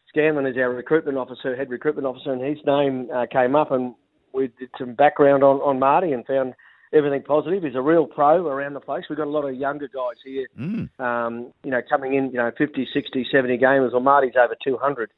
Scanlon 0.08 0.46
is 0.46 0.58
our 0.58 0.70
recruitment 0.70 1.18
officer, 1.18 1.56
head 1.56 1.70
recruitment 1.70 2.08
officer, 2.08 2.32
and 2.32 2.42
his 2.42 2.58
name 2.66 3.10
uh, 3.14 3.26
came 3.32 3.56
up, 3.56 3.72
and 3.72 3.94
we 4.34 4.48
did 4.60 4.70
some 4.78 4.94
background 4.94 5.44
on, 5.44 5.58
on 5.58 5.80
Marty 5.80 6.14
and 6.14 6.26
found 6.26 6.54
everything 6.94 7.24
positive. 7.24 7.64
He's 7.64 7.76
a 7.76 7.82
real 7.82 8.06
pro 8.06 8.48
around 8.48 8.74
the 8.74 8.80
place. 8.80 9.04
We've 9.10 9.18
got 9.18 9.28
a 9.28 9.30
lot 9.30 9.48
of 9.48 9.56
younger 9.56 9.88
guys 9.88 10.18
here, 10.24 10.48
mm. 10.58 11.00
um, 11.00 11.54
you 11.64 11.72
know, 11.72 11.82
coming 11.90 12.16
in, 12.16 12.32
you 12.32 12.38
know, 12.38 12.52
50, 12.58 12.88
60, 12.94 13.28
70 13.32 13.58
gamers. 13.58 13.92
Well, 13.92 14.02
Marty's 14.02 14.34
over 14.42 14.56
200. 14.64 15.12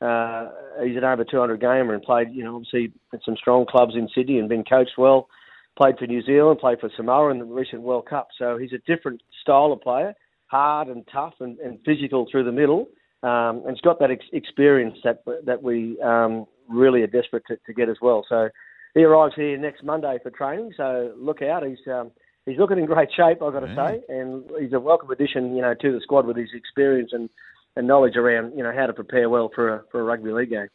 Uh, 0.00 0.50
he's 0.84 0.96
an 0.96 1.04
over 1.04 1.24
200 1.24 1.60
gamer 1.60 1.94
and 1.94 2.02
played, 2.02 2.28
you 2.32 2.44
know, 2.44 2.56
obviously 2.56 2.92
at 3.12 3.20
some 3.24 3.36
strong 3.36 3.64
clubs 3.66 3.94
in 3.94 4.08
Sydney 4.14 4.38
and 4.38 4.48
been 4.48 4.64
coached 4.64 4.98
well. 4.98 5.28
Played 5.76 5.98
for 5.98 6.06
New 6.06 6.22
Zealand, 6.22 6.58
played 6.58 6.80
for 6.80 6.90
Samoa 6.96 7.30
in 7.30 7.38
the 7.38 7.44
recent 7.44 7.82
World 7.82 8.06
Cup. 8.06 8.28
So 8.38 8.56
he's 8.56 8.72
a 8.72 8.78
different 8.86 9.20
style 9.42 9.72
of 9.72 9.80
player, 9.82 10.14
hard 10.46 10.88
and 10.88 11.06
tough 11.12 11.34
and, 11.40 11.58
and 11.58 11.78
physical 11.84 12.26
through 12.30 12.44
the 12.44 12.52
middle. 12.52 12.88
Um, 13.22 13.62
and 13.66 13.70
he's 13.70 13.80
got 13.80 13.98
that 14.00 14.10
ex- 14.10 14.24
experience 14.32 14.96
that 15.04 15.22
that 15.44 15.62
we 15.62 16.00
um, 16.00 16.46
really 16.68 17.02
are 17.02 17.06
desperate 17.06 17.44
to, 17.48 17.56
to, 17.66 17.72
get 17.72 17.88
as 17.88 17.96
well. 18.00 18.24
So 18.28 18.48
he 18.94 19.04
arrives 19.04 19.34
here 19.34 19.58
next 19.58 19.82
Monday 19.82 20.18
for 20.22 20.30
training. 20.30 20.72
So 20.76 21.12
look 21.18 21.42
out. 21.42 21.66
He's 21.66 21.78
um, 21.90 22.10
he's 22.46 22.58
looking 22.58 22.78
in 22.78 22.86
great 22.86 23.08
shape, 23.14 23.42
I've 23.42 23.52
got 23.52 23.60
to 23.60 23.74
yeah. 23.74 23.88
say, 23.88 24.02
and 24.08 24.44
he's 24.60 24.72
a 24.72 24.80
welcome 24.80 25.10
addition, 25.10 25.54
you 25.54 25.62
know, 25.62 25.74
to 25.74 25.92
the 25.92 26.00
squad 26.00 26.26
with 26.26 26.36
his 26.36 26.50
experience 26.54 27.10
and 27.12 27.28
and 27.76 27.86
knowledge 27.86 28.16
around 28.16 28.56
you 28.56 28.62
know 28.62 28.72
how 28.74 28.86
to 28.86 28.92
prepare 28.92 29.28
well 29.28 29.50
for 29.54 29.74
a 29.74 29.82
for 29.90 30.00
a 30.00 30.04
rugby 30.04 30.32
league 30.32 30.50
game. 30.50 30.68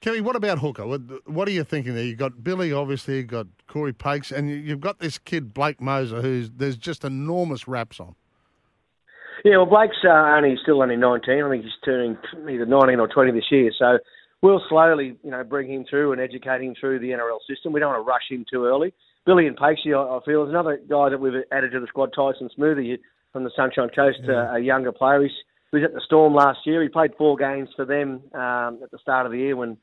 Kelly, 0.00 0.22
what 0.22 0.34
about 0.34 0.60
hooker? 0.60 0.86
What, 0.86 1.02
what 1.28 1.46
are 1.46 1.50
you 1.50 1.62
thinking 1.62 1.94
there? 1.94 2.04
You've 2.04 2.18
got 2.18 2.42
Billy, 2.42 2.72
obviously, 2.72 3.18
you've 3.18 3.26
got 3.26 3.46
Cory 3.66 3.92
Paix, 3.92 4.32
and 4.32 4.48
you've 4.50 4.80
got 4.80 4.98
this 4.98 5.18
kid, 5.18 5.52
Blake 5.52 5.78
Mozer, 5.78 6.22
who's 6.22 6.50
there's 6.50 6.78
just 6.78 7.04
enormous 7.04 7.68
raps 7.68 8.00
on. 8.00 8.14
Yeah, 9.44 9.58
well, 9.58 9.66
Blake's 9.66 9.96
uh, 10.04 10.08
only 10.08 10.56
still 10.62 10.82
only 10.82 10.96
19. 10.96 11.42
I 11.42 11.50
think 11.50 11.64
he's 11.64 11.72
turning 11.84 12.16
either 12.48 12.66
19 12.66 12.98
or 12.98 13.08
20 13.08 13.32
this 13.32 13.44
year. 13.50 13.70
So 13.78 13.98
we'll 14.42 14.62
slowly, 14.68 15.16
you 15.22 15.30
know, 15.30 15.44
bring 15.44 15.70
him 15.70 15.84
through 15.88 16.12
and 16.12 16.20
educate 16.20 16.62
him 16.62 16.74
through 16.78 17.00
the 17.00 17.10
NRL 17.10 17.38
system. 17.48 17.72
We 17.72 17.80
don't 17.80 17.92
want 17.92 18.04
to 18.04 18.08
rush 18.08 18.24
him 18.30 18.44
too 18.50 18.64
early. 18.64 18.92
Billy 19.26 19.46
and 19.46 19.56
Pakesy, 19.56 19.94
I, 19.94 20.16
I 20.16 20.20
feel, 20.24 20.44
is 20.44 20.50
another 20.50 20.80
guy 20.88 21.10
that 21.10 21.20
we've 21.20 21.42
added 21.52 21.72
to 21.72 21.80
the 21.80 21.86
squad, 21.86 22.12
Tyson 22.14 22.48
Smoothy 22.58 22.98
from 23.32 23.44
the 23.44 23.50
Sunshine 23.54 23.90
Coast, 23.94 24.18
yeah. 24.24 24.50
uh, 24.50 24.56
a 24.56 24.60
younger 24.60 24.92
player. 24.92 25.22
He's 25.22 25.30
he 25.30 25.40
was 25.72 25.82
at 25.84 25.94
the 25.94 26.00
Storm 26.04 26.34
last 26.34 26.60
year. 26.64 26.82
He 26.82 26.88
played 26.88 27.12
four 27.16 27.36
games 27.36 27.68
for 27.76 27.84
them 27.84 28.22
um, 28.34 28.80
at 28.82 28.90
the 28.90 28.98
start 29.00 29.26
of 29.26 29.32
the 29.32 29.38
year 29.38 29.56
when 29.56 29.76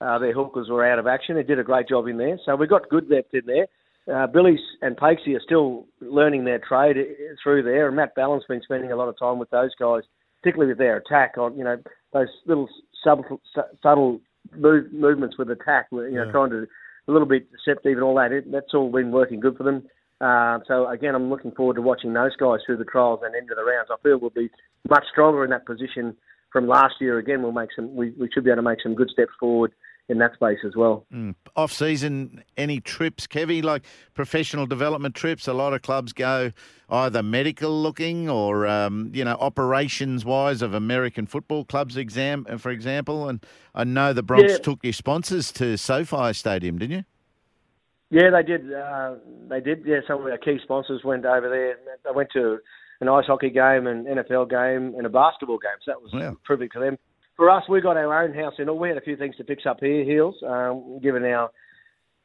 uh, 0.00 0.18
their 0.18 0.34
hookers 0.34 0.68
were 0.68 0.86
out 0.86 0.98
of 0.98 1.06
action. 1.06 1.36
He 1.36 1.42
did 1.42 1.58
a 1.58 1.64
great 1.64 1.88
job 1.88 2.06
in 2.08 2.16
there. 2.16 2.38
So 2.44 2.56
we've 2.56 2.68
got 2.68 2.88
good 2.88 3.08
depth 3.08 3.34
in 3.34 3.42
there. 3.46 3.66
Uh, 4.12 4.26
Billy's 4.26 4.60
and 4.82 4.96
Pakesy 4.96 5.34
are 5.34 5.42
still 5.42 5.86
learning 6.00 6.44
their 6.44 6.58
trade 6.58 6.96
through 7.42 7.62
there, 7.62 7.86
and 7.86 7.96
Matt 7.96 8.14
Ballin's 8.14 8.44
been 8.46 8.60
spending 8.62 8.92
a 8.92 8.96
lot 8.96 9.08
of 9.08 9.18
time 9.18 9.38
with 9.38 9.48
those 9.48 9.74
guys, 9.78 10.02
particularly 10.42 10.72
with 10.72 10.78
their 10.78 10.98
attack 10.98 11.38
on 11.38 11.56
you 11.56 11.64
know 11.64 11.78
those 12.12 12.28
little 12.44 12.68
subtle, 13.02 13.40
subtle 13.82 14.20
move, 14.54 14.92
movements 14.92 15.38
with 15.38 15.50
attack, 15.50 15.86
you 15.90 16.10
know, 16.10 16.24
yeah. 16.24 16.30
trying 16.30 16.50
to 16.50 16.66
a 17.08 17.12
little 17.12 17.26
bit 17.26 17.48
deceptive 17.50 17.92
and 17.92 18.02
all 18.02 18.14
that. 18.16 18.32
It, 18.32 18.50
that's 18.52 18.74
all 18.74 18.90
been 18.90 19.10
working 19.10 19.40
good 19.40 19.56
for 19.56 19.62
them. 19.62 19.84
Uh, 20.24 20.58
so 20.66 20.88
again, 20.88 21.14
I'm 21.14 21.28
looking 21.28 21.50
forward 21.50 21.74
to 21.74 21.82
watching 21.82 22.14
those 22.14 22.34
guys 22.36 22.60
through 22.64 22.78
the 22.78 22.84
trials 22.84 23.20
and 23.22 23.34
into 23.34 23.54
the 23.54 23.62
rounds. 23.62 23.90
I 23.92 23.96
feel 24.02 24.16
we'll 24.16 24.30
be 24.30 24.48
much 24.88 25.04
stronger 25.12 25.44
in 25.44 25.50
that 25.50 25.66
position 25.66 26.16
from 26.50 26.66
last 26.66 26.94
year. 26.98 27.18
Again, 27.18 27.42
we'll 27.42 27.52
make 27.52 27.68
some. 27.76 27.94
We, 27.94 28.10
we 28.12 28.30
should 28.32 28.42
be 28.42 28.50
able 28.50 28.62
to 28.62 28.68
make 28.70 28.80
some 28.82 28.94
good 28.94 29.10
steps 29.10 29.32
forward 29.38 29.72
in 30.08 30.18
that 30.18 30.32
space 30.32 30.60
as 30.66 30.74
well. 30.76 31.04
Mm. 31.12 31.34
Off 31.56 31.72
season, 31.72 32.42
any 32.56 32.80
trips, 32.80 33.26
Kevy, 33.26 33.62
like 33.62 33.84
professional 34.14 34.64
development 34.66 35.14
trips? 35.14 35.46
A 35.46 35.52
lot 35.52 35.74
of 35.74 35.82
clubs 35.82 36.14
go 36.14 36.52
either 36.88 37.22
medical 37.22 37.82
looking 37.82 38.30
or 38.30 38.66
um, 38.66 39.10
you 39.12 39.26
know 39.26 39.36
operations 39.40 40.24
wise 40.24 40.62
of 40.62 40.72
American 40.72 41.26
football 41.26 41.66
clubs. 41.66 41.98
Exam, 41.98 42.46
for 42.56 42.70
example, 42.70 43.28
and 43.28 43.44
I 43.74 43.84
know 43.84 44.14
the 44.14 44.22
Bronx 44.22 44.52
yeah. 44.52 44.58
took 44.58 44.82
your 44.84 44.94
sponsors 44.94 45.52
to 45.52 45.76
SoFi 45.76 46.32
Stadium, 46.32 46.78
didn't 46.78 46.96
you? 46.96 47.04
Yeah, 48.14 48.30
they 48.30 48.44
did. 48.44 48.72
Uh, 48.72 49.16
they 49.48 49.60
did. 49.60 49.82
Yeah, 49.84 49.98
some 50.06 50.20
of 50.20 50.26
our 50.26 50.38
key 50.38 50.58
sponsors 50.62 51.02
went 51.02 51.26
over 51.26 51.48
there. 51.48 51.76
They 52.04 52.10
went 52.14 52.28
to 52.34 52.58
an 53.00 53.08
ice 53.08 53.24
hockey 53.26 53.50
game, 53.50 53.88
an 53.88 54.04
NFL 54.04 54.48
game, 54.50 54.94
and 54.96 55.04
a 55.04 55.08
basketball 55.08 55.58
game. 55.58 55.82
So 55.84 55.90
that 55.90 56.00
was 56.00 56.12
yeah. 56.14 56.30
terrific 56.46 56.72
for 56.72 56.78
them. 56.78 56.96
For 57.36 57.50
us, 57.50 57.64
we 57.68 57.80
got 57.80 57.96
our 57.96 58.22
own 58.22 58.32
house 58.32 58.54
in 58.60 58.68
all. 58.68 58.78
We 58.78 58.88
had 58.88 58.98
a 58.98 59.00
few 59.00 59.16
things 59.16 59.34
to 59.38 59.44
fix 59.44 59.66
up 59.66 59.78
here, 59.80 60.04
Heels, 60.04 60.36
um, 60.46 61.00
given 61.02 61.24
our 61.24 61.50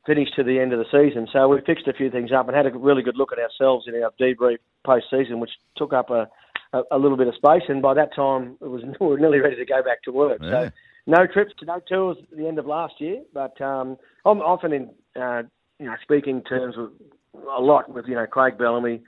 finish 0.05 0.29
to 0.35 0.43
the 0.43 0.59
end 0.59 0.73
of 0.73 0.77
the 0.77 0.85
season. 0.91 1.27
So 1.33 1.47
we 1.47 1.59
fixed 1.65 1.87
a 1.87 1.93
few 1.93 2.11
things 2.11 2.29
up 2.31 2.47
and 2.47 2.55
had 2.55 2.67
a 2.67 2.77
really 2.77 3.01
good 3.01 3.17
look 3.17 3.31
at 3.31 3.39
ourselves 3.39 3.87
in 3.87 3.95
our 3.95 4.11
debrief 4.21 4.59
post-season, 4.85 5.39
which 5.39 5.49
took 5.75 5.91
up 5.91 6.11
a, 6.11 6.29
a, 6.73 6.83
a 6.91 6.99
little 6.99 7.17
bit 7.17 7.27
of 7.27 7.33
space. 7.33 7.63
And 7.67 7.81
by 7.81 7.95
that 7.95 8.13
time, 8.15 8.57
it 8.61 8.67
was 8.67 8.83
we 9.01 9.07
were 9.07 9.17
nearly 9.17 9.39
ready 9.39 9.55
to 9.55 9.65
go 9.65 9.81
back 9.81 10.03
to 10.03 10.11
work. 10.11 10.37
Yeah. 10.39 10.65
So 10.65 10.71
no 11.07 11.25
trips, 11.25 11.53
to 11.59 11.65
no 11.65 11.79
tours 11.79 12.17
at 12.31 12.37
the 12.37 12.47
end 12.47 12.59
of 12.59 12.67
last 12.67 12.93
year. 12.99 13.23
But 13.33 13.59
um, 13.59 13.97
I'm 14.23 14.41
often 14.41 14.73
in 14.73 14.89
uh, 15.19 15.43
you 15.79 15.85
know, 15.85 15.95
speaking 16.03 16.43
terms 16.43 16.75
with 16.77 16.91
a 17.33 17.61
lot 17.61 17.91
with 17.91 18.05
you 18.07 18.15
know 18.15 18.25
Craig 18.25 18.57
Bellamy, 18.57 19.01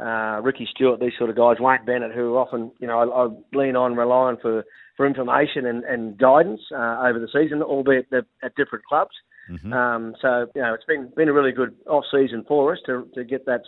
uh, 0.00 0.40
Ricky 0.42 0.68
Stuart, 0.70 1.00
these 1.00 1.12
sort 1.18 1.30
of 1.30 1.36
guys, 1.36 1.56
Wayne 1.58 1.84
Bennett, 1.84 2.14
who 2.14 2.36
often 2.36 2.70
you 2.78 2.86
know 2.86 2.98
I, 2.98 3.24
I 3.24 3.58
lean 3.58 3.76
on, 3.76 3.94
rely 3.94 4.28
on 4.28 4.38
for 4.40 4.64
for 4.96 5.06
information 5.06 5.66
and, 5.66 5.84
and 5.84 6.18
guidance 6.18 6.60
uh, 6.72 7.02
over 7.06 7.18
the 7.18 7.28
season, 7.32 7.62
albeit 7.62 8.06
at 8.12 8.54
different 8.56 8.84
clubs. 8.84 9.12
Mm-hmm. 9.50 9.72
Um, 9.72 10.14
so 10.20 10.46
you 10.54 10.62
know 10.62 10.74
it's 10.74 10.84
been 10.84 11.10
been 11.16 11.28
a 11.28 11.32
really 11.32 11.52
good 11.52 11.74
off 11.86 12.04
season 12.12 12.44
for 12.46 12.72
us 12.72 12.78
to 12.86 13.08
to 13.14 13.24
get 13.24 13.46
that 13.46 13.62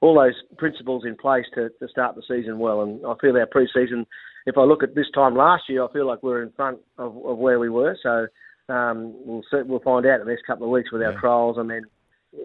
all 0.00 0.14
those 0.14 0.34
principles 0.58 1.04
in 1.06 1.16
place 1.16 1.46
to, 1.54 1.70
to 1.80 1.88
start 1.88 2.14
the 2.14 2.22
season 2.28 2.58
well. 2.58 2.82
And 2.82 3.00
I 3.06 3.14
feel 3.22 3.34
our 3.36 3.46
pre-season, 3.46 4.06
if 4.44 4.58
I 4.58 4.62
look 4.62 4.82
at 4.82 4.94
this 4.94 5.06
time 5.14 5.34
last 5.34 5.62
year, 5.68 5.82
I 5.82 5.90
feel 5.92 6.06
like 6.06 6.22
we're 6.22 6.42
in 6.42 6.52
front 6.52 6.78
of, 6.98 7.16
of 7.24 7.38
where 7.38 7.58
we 7.58 7.70
were. 7.70 7.96
So 8.02 8.26
um, 8.72 9.14
we'll 9.24 9.42
see, 9.50 9.62
we'll 9.64 9.80
find 9.80 10.04
out 10.04 10.20
in 10.20 10.26
the 10.26 10.32
next 10.32 10.46
couple 10.46 10.66
of 10.66 10.70
weeks 10.72 10.92
with 10.92 11.02
our 11.02 11.12
yeah. 11.12 11.20
trials 11.20 11.56
and 11.56 11.70
then 11.70 11.82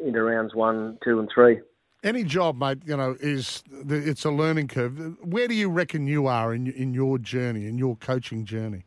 into 0.05 0.22
rounds 0.22 0.55
one, 0.55 0.98
two, 1.03 1.19
and 1.19 1.29
three. 1.34 1.60
Any 2.03 2.24
job, 2.24 2.58
mate, 2.58 2.79
you 2.86 2.96
know, 2.96 3.17
is 3.19 3.63
it's 3.89 4.24
a 4.24 4.31
learning 4.31 4.69
curve. 4.69 5.17
Where 5.22 5.48
do 5.48 5.53
you 5.53 5.69
reckon 5.69 6.08
you 6.08 6.27
are 6.27 6.53
in 6.53 6.67
in 6.67 6.93
your 6.93 7.17
journey, 7.17 7.67
in 7.67 7.77
your 7.77 7.98
coaching 7.98 8.46
journey? 8.46 8.86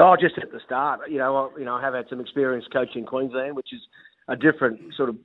Oh, 0.00 0.16
just 0.20 0.36
at 0.38 0.50
the 0.50 0.58
start. 0.64 1.08
You 1.08 1.18
know, 1.18 1.36
I, 1.36 1.58
you 1.58 1.64
know, 1.64 1.76
I 1.76 1.82
have 1.82 1.94
had 1.94 2.06
some 2.10 2.20
experience 2.20 2.64
coaching 2.72 3.06
Queensland, 3.06 3.54
which 3.54 3.72
is 3.72 3.80
a 4.26 4.34
different 4.34 4.80
sort 4.96 5.08
of 5.08 5.16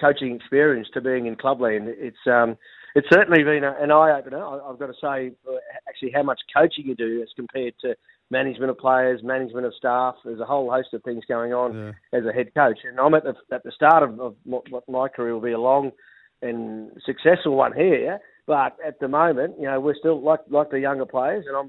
coaching 0.00 0.34
experience 0.34 0.88
to 0.94 1.00
being 1.00 1.26
in 1.26 1.36
clubland. 1.36 1.84
It's 1.88 2.26
um, 2.26 2.56
it's 2.96 3.06
certainly 3.12 3.44
been 3.44 3.62
a, 3.62 3.76
an 3.80 3.92
eye 3.92 4.18
opener. 4.18 4.44
I've 4.44 4.78
got 4.78 4.88
to 4.88 4.94
say, 4.94 5.32
uh, 5.48 5.56
actually, 5.88 6.10
how 6.12 6.24
much 6.24 6.40
coaching 6.56 6.86
you 6.86 6.96
do 6.96 7.22
as 7.22 7.28
compared 7.36 7.74
to 7.82 7.94
management 8.30 8.70
of 8.70 8.78
players, 8.78 9.22
management 9.22 9.66
of 9.66 9.74
staff. 9.74 10.14
There's 10.24 10.40
a 10.40 10.44
whole 10.44 10.70
host 10.70 10.88
of 10.94 11.02
things 11.02 11.24
going 11.28 11.52
on 11.52 11.74
yeah. 11.74 12.18
as 12.18 12.24
a 12.24 12.32
head 12.32 12.54
coach, 12.54 12.78
and 12.84 12.98
I'm 12.98 13.14
at 13.14 13.24
the 13.24 13.34
at 13.52 13.64
the 13.64 13.72
start 13.72 14.02
of, 14.02 14.20
of 14.20 14.36
what 14.44 14.88
my 14.88 15.08
career 15.08 15.34
will 15.34 15.40
be 15.40 15.52
a 15.52 15.60
long 15.60 15.90
and 16.42 16.90
successful 17.04 17.56
one 17.56 17.72
here. 17.74 18.18
But 18.46 18.76
at 18.84 18.98
the 19.00 19.08
moment, 19.08 19.56
you 19.58 19.66
know, 19.66 19.80
we're 19.80 19.96
still 19.96 20.20
like 20.20 20.40
like 20.48 20.70
the 20.70 20.80
younger 20.80 21.06
players, 21.06 21.44
and 21.46 21.56
I'm 21.56 21.68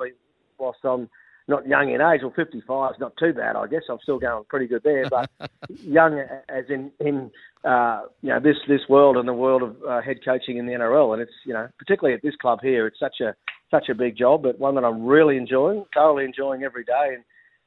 whilst 0.58 0.80
I'm 0.84 1.10
not 1.48 1.68
young 1.68 1.92
in 1.92 2.02
age, 2.02 2.22
or 2.24 2.32
55 2.36 2.92
is 2.92 3.00
not 3.00 3.14
too 3.18 3.34
bad, 3.34 3.56
I 3.56 3.68
guess. 3.68 3.82
I'm 3.90 3.98
still 4.04 4.20
going 4.20 4.44
pretty 4.48 4.68
good 4.68 4.84
there, 4.84 5.10
but 5.10 5.30
young 5.70 6.24
as 6.50 6.66
in 6.70 6.92
in 7.00 7.32
uh, 7.64 8.04
you 8.22 8.30
know 8.30 8.40
this 8.40 8.58
this 8.68 8.82
world 8.88 9.18
and 9.18 9.28
the 9.28 9.34
world 9.34 9.64
of 9.64 9.76
uh, 9.88 10.02
head 10.02 10.18
coaching 10.24 10.58
in 10.58 10.66
the 10.66 10.74
NRL, 10.74 11.14
and 11.14 11.22
it's 11.22 11.32
you 11.46 11.54
know 11.54 11.68
particularly 11.78 12.16
at 12.16 12.22
this 12.22 12.36
club 12.42 12.60
here, 12.62 12.88
it's 12.88 13.00
such 13.00 13.20
a 13.22 13.36
such 13.72 13.90
a 13.90 13.96
big 13.96 14.18
job, 14.18 14.44
but 14.44 14.60
one 14.60 14.76
that 14.76 14.84
I'm 14.84 15.06
really 15.06 15.38
enjoying, 15.38 15.86
thoroughly 15.94 16.26
enjoying 16.26 16.64
every 16.64 16.84
day, 16.84 17.16
and 17.16 17.24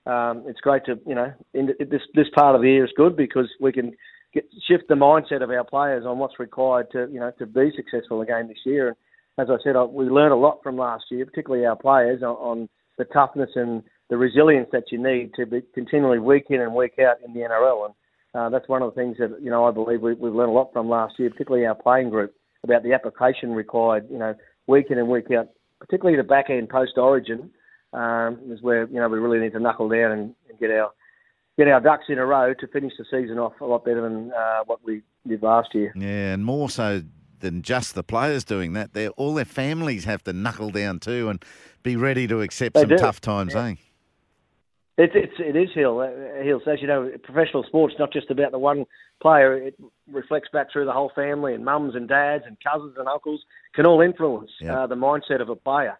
um, 0.06 0.44
it's 0.46 0.60
great 0.60 0.84
to 0.84 0.98
you 1.06 1.14
know 1.14 1.32
in 1.54 1.70
this 1.78 2.02
this 2.14 2.26
part 2.34 2.54
of 2.54 2.60
the 2.60 2.68
year 2.68 2.84
is 2.84 2.92
good 2.96 3.16
because 3.16 3.48
we 3.58 3.72
can 3.72 3.92
get, 4.34 4.44
shift 4.68 4.84
the 4.88 4.94
mindset 4.94 5.42
of 5.42 5.50
our 5.50 5.64
players 5.64 6.04
on 6.06 6.18
what's 6.18 6.38
required 6.38 6.90
to 6.92 7.08
you 7.10 7.18
know 7.18 7.32
to 7.38 7.46
be 7.46 7.72
successful 7.74 8.20
again 8.20 8.48
this 8.48 8.58
year. 8.66 8.88
And 8.88 8.96
as 9.38 9.48
I 9.50 9.56
said, 9.64 9.76
I, 9.76 9.84
we 9.84 10.04
learned 10.04 10.32
a 10.32 10.36
lot 10.36 10.60
from 10.62 10.76
last 10.76 11.04
year, 11.10 11.24
particularly 11.24 11.66
our 11.66 11.76
players 11.76 12.22
on, 12.22 12.36
on 12.36 12.68
the 12.98 13.04
toughness 13.06 13.50
and 13.54 13.82
the 14.10 14.16
resilience 14.16 14.68
that 14.72 14.92
you 14.92 15.02
need 15.02 15.32
to 15.34 15.46
be 15.46 15.62
continually 15.74 16.18
week 16.18 16.44
in 16.50 16.60
and 16.60 16.74
week 16.74 16.98
out 16.98 17.16
in 17.26 17.32
the 17.32 17.40
NRL. 17.40 17.86
And 17.86 17.94
uh, 18.34 18.50
that's 18.50 18.68
one 18.68 18.82
of 18.82 18.94
the 18.94 19.00
things 19.00 19.16
that 19.18 19.38
you 19.40 19.50
know 19.50 19.64
I 19.64 19.70
believe 19.70 20.02
we, 20.02 20.14
we've 20.14 20.34
learned 20.34 20.50
a 20.50 20.54
lot 20.54 20.72
from 20.72 20.88
last 20.88 21.14
year, 21.18 21.30
particularly 21.30 21.66
our 21.66 21.74
playing 21.74 22.10
group 22.10 22.34
about 22.62 22.82
the 22.82 22.92
application 22.92 23.52
required. 23.52 24.06
You 24.10 24.18
know, 24.18 24.34
week 24.66 24.86
in 24.90 24.98
and 24.98 25.08
week 25.08 25.30
out, 25.30 25.48
particularly 25.80 26.16
the 26.16 26.24
back 26.24 26.50
end 26.50 26.68
post 26.68 26.92
Origin, 26.96 27.50
um, 27.92 28.38
is 28.50 28.62
where 28.62 28.86
you 28.88 28.94
know 29.00 29.08
we 29.08 29.18
really 29.18 29.38
need 29.38 29.52
to 29.52 29.60
knuckle 29.60 29.88
down 29.88 30.12
and, 30.12 30.34
and 30.48 30.58
get 30.58 30.70
our 30.70 30.92
get 31.56 31.68
our 31.68 31.80
ducks 31.80 32.04
in 32.08 32.18
a 32.18 32.26
row 32.26 32.52
to 32.54 32.66
finish 32.68 32.92
the 32.98 33.04
season 33.04 33.38
off 33.38 33.52
a 33.60 33.64
lot 33.64 33.84
better 33.84 34.02
than 34.02 34.32
uh, 34.32 34.64
what 34.66 34.80
we 34.84 35.02
did 35.26 35.42
last 35.42 35.74
year. 35.74 35.92
Yeah, 35.96 36.34
and 36.34 36.44
more 36.44 36.68
so 36.68 37.02
than 37.40 37.62
just 37.62 37.94
the 37.94 38.02
players 38.02 38.44
doing 38.44 38.72
that. 38.72 38.94
They're, 38.94 39.10
all 39.10 39.34
their 39.34 39.44
families 39.44 40.04
have 40.04 40.24
to 40.24 40.32
knuckle 40.32 40.70
down 40.70 40.98
too 40.98 41.28
and 41.28 41.44
be 41.82 41.94
ready 41.96 42.26
to 42.26 42.40
accept 42.40 42.74
they 42.74 42.80
some 42.80 42.88
do. 42.90 42.96
tough 42.96 43.20
times, 43.20 43.54
yeah. 43.54 43.66
eh? 43.66 43.74
It's 44.96 45.12
it's 45.16 45.34
it 45.38 45.56
is 45.56 45.70
Hill. 45.74 46.00
Uh, 46.00 46.42
Hill 46.44 46.60
as 46.70 46.80
you 46.80 46.86
know, 46.86 47.10
professional 47.24 47.64
sports 47.64 47.94
not 47.98 48.12
just 48.12 48.30
about 48.30 48.52
the 48.52 48.58
one 48.58 48.84
player. 49.20 49.56
It 49.56 49.74
reflects 50.10 50.48
back 50.52 50.68
through 50.72 50.84
the 50.84 50.92
whole 50.92 51.10
family, 51.14 51.54
and 51.54 51.64
mums 51.64 51.96
and 51.96 52.08
dads 52.08 52.44
and 52.46 52.56
cousins 52.62 52.94
and 52.96 53.08
uncles 53.08 53.40
can 53.74 53.86
all 53.86 54.00
influence 54.00 54.50
uh, 54.68 54.86
the 54.86 54.94
mindset 54.94 55.40
of 55.40 55.48
a 55.48 55.56
player. 55.56 55.98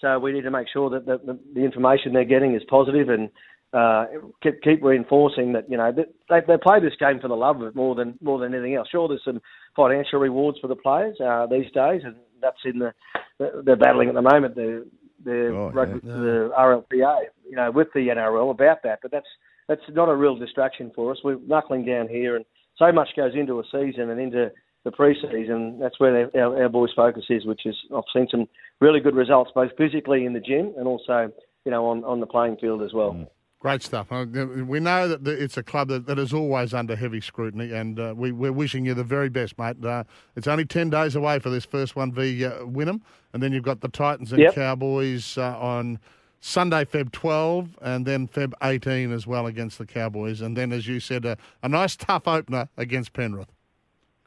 So 0.00 0.18
we 0.18 0.32
need 0.32 0.42
to 0.42 0.50
make 0.50 0.66
sure 0.70 0.90
that 0.90 1.06
the, 1.06 1.18
the, 1.24 1.38
the 1.54 1.64
information 1.64 2.12
they're 2.12 2.26
getting 2.26 2.54
is 2.54 2.62
positive 2.68 3.08
and 3.08 3.30
uh, 3.72 4.06
keep, 4.42 4.60
keep 4.62 4.82
reinforcing 4.82 5.54
that 5.54 5.68
you 5.70 5.76
know 5.76 5.90
they 5.92 6.40
they 6.46 6.56
play 6.62 6.80
this 6.80 6.94
game 7.00 7.20
for 7.20 7.28
the 7.28 7.34
love 7.34 7.60
of 7.62 7.68
it 7.68 7.74
more 7.74 7.94
than 7.94 8.18
more 8.20 8.38
than 8.38 8.52
anything 8.52 8.74
else. 8.74 8.88
Sure, 8.90 9.08
there's 9.08 9.24
some 9.24 9.40
financial 9.74 10.20
rewards 10.20 10.58
for 10.60 10.68
the 10.68 10.76
players 10.76 11.16
uh, 11.20 11.46
these 11.46 11.70
days, 11.72 12.02
and 12.04 12.14
that's 12.42 12.58
in 12.64 12.78
the 12.78 12.92
they're 13.38 13.76
battling 13.76 14.08
at 14.08 14.14
the 14.14 14.22
moment. 14.22 14.54
The 14.54 14.86
the, 15.22 15.48
Oh, 15.54 15.70
rugby, 15.72 16.00
yeah. 16.02 16.12
the 16.14 16.52
RLPA, 16.58 17.18
you 17.48 17.56
know, 17.56 17.70
with 17.70 17.88
the 17.94 18.08
NRL 18.08 18.50
about 18.50 18.82
that. 18.84 19.00
But 19.02 19.10
that's 19.10 19.26
that's 19.68 19.82
not 19.90 20.08
a 20.08 20.14
real 20.16 20.36
distraction 20.36 20.92
for 20.94 21.12
us. 21.12 21.18
We're 21.24 21.38
knuckling 21.38 21.84
down 21.84 22.08
here, 22.08 22.36
and 22.36 22.44
so 22.76 22.92
much 22.92 23.08
goes 23.16 23.32
into 23.34 23.60
a 23.60 23.64
season 23.64 24.10
and 24.10 24.20
into 24.20 24.50
the 24.84 24.92
pre-season. 24.92 25.78
That's 25.80 25.98
where 25.98 26.30
our, 26.34 26.62
our 26.62 26.68
boys' 26.68 26.90
focus 26.94 27.24
is, 27.30 27.46
which 27.46 27.62
is 27.64 27.74
I've 27.94 28.04
seen 28.14 28.28
some 28.30 28.46
really 28.80 29.00
good 29.00 29.14
results 29.14 29.50
both 29.54 29.70
physically 29.78 30.24
in 30.26 30.32
the 30.34 30.40
gym 30.40 30.74
and 30.76 30.86
also 30.86 31.32
you 31.64 31.70
know 31.70 31.86
on 31.86 32.04
on 32.04 32.20
the 32.20 32.26
playing 32.26 32.56
field 32.60 32.82
as 32.82 32.92
well. 32.92 33.12
Mm. 33.12 33.28
Great 33.64 33.82
stuff. 33.82 34.12
Uh, 34.12 34.26
We 34.26 34.78
know 34.78 35.08
that 35.08 35.26
it's 35.26 35.56
a 35.56 35.62
club 35.62 35.88
that, 35.88 36.04
that 36.04 36.18
is 36.18 36.34
always 36.34 36.74
under 36.74 36.94
heavy 36.94 37.22
scrutiny, 37.22 37.72
and 37.72 37.98
uh, 37.98 38.12
we, 38.14 38.30
we're 38.30 38.52
wishing 38.52 38.84
you 38.84 38.92
the 38.92 39.02
very 39.02 39.30
best, 39.30 39.58
mate. 39.58 39.82
Uh, 39.82 40.04
it's 40.36 40.46
only 40.46 40.66
10 40.66 40.90
days 40.90 41.16
away 41.16 41.38
for 41.38 41.48
this 41.48 41.64
first 41.64 41.96
one 41.96 42.12
v 42.12 42.44
uh, 42.44 42.58
Wynnum, 42.58 43.00
and 43.32 43.42
then 43.42 43.52
you've 43.52 43.62
got 43.64 43.80
the 43.80 43.88
Titans 43.88 44.32
and 44.32 44.42
Yep. 44.42 44.54
Cowboys 44.54 45.38
uh, 45.38 45.58
on 45.58 45.98
Sunday, 46.40 46.84
Feb 46.84 47.10
12, 47.12 47.78
and 47.80 48.04
then 48.04 48.28
Feb 48.28 48.52
18 48.62 49.10
as 49.10 49.26
well 49.26 49.46
against 49.46 49.78
the 49.78 49.86
Cowboys. 49.86 50.42
And 50.42 50.54
then, 50.58 50.70
as 50.70 50.86
you 50.86 51.00
said, 51.00 51.24
a 51.24 51.38
nice 51.66 51.96
tough 51.96 52.28
opener 52.28 52.68
against 52.76 53.14
Penrith. 53.14 53.48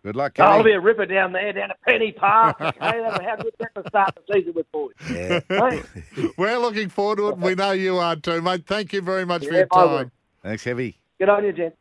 Good 0.07 0.15
luck, 0.15 0.37
Oh, 0.39 0.51
it'll 0.51 0.63
be 0.63 0.71
a 0.71 0.79
ripper 0.79 1.05
down 1.05 1.33
there, 1.33 1.51
down 1.51 1.69
at 1.69 1.81
Penny 1.81 2.13
Park. 2.13 2.55
Okay, 2.61 2.77
that'll 2.79 3.21
how 3.21 3.35
good 3.35 3.51
that 3.59 3.75
to 3.75 3.83
start 3.89 4.15
the 4.15 4.33
season 4.33 4.53
with 4.53 4.71
boys. 4.71 4.93
Yeah. 5.11 5.41
Right? 5.49 5.83
We're 6.37 6.57
looking 6.59 6.87
forward 6.87 7.17
to 7.17 7.27
it. 7.31 7.37
We 7.39 7.55
know 7.55 7.71
you 7.71 7.97
are 7.97 8.15
too, 8.15 8.41
mate. 8.41 8.65
Thank 8.65 8.93
you 8.93 9.01
very 9.01 9.25
much 9.25 9.45
for 9.45 9.53
your 9.53 9.65
time. 9.65 10.11
Thanks, 10.43 10.63
Heavy. 10.63 10.97
Good 11.19 11.27
on 11.27 11.43
you, 11.43 11.51
Jen. 11.51 11.73